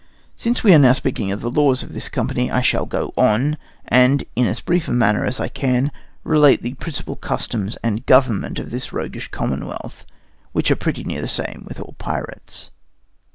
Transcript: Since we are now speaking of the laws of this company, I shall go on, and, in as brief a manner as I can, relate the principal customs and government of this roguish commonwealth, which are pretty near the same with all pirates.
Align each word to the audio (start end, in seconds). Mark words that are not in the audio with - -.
Since 0.35 0.63
we 0.63 0.73
are 0.73 0.79
now 0.79 0.93
speaking 0.93 1.31
of 1.31 1.41
the 1.41 1.51
laws 1.51 1.83
of 1.83 1.93
this 1.93 2.09
company, 2.09 2.49
I 2.49 2.61
shall 2.61 2.87
go 2.87 3.13
on, 3.15 3.55
and, 3.87 4.23
in 4.35 4.47
as 4.47 4.59
brief 4.59 4.87
a 4.87 4.91
manner 4.93 5.23
as 5.25 5.39
I 5.39 5.47
can, 5.47 5.91
relate 6.23 6.63
the 6.63 6.73
principal 6.73 7.15
customs 7.15 7.77
and 7.83 8.03
government 8.07 8.57
of 8.57 8.71
this 8.71 8.91
roguish 8.91 9.27
commonwealth, 9.29 10.07
which 10.53 10.71
are 10.71 10.75
pretty 10.75 11.03
near 11.03 11.21
the 11.21 11.27
same 11.27 11.65
with 11.67 11.79
all 11.79 11.93
pirates. 11.99 12.71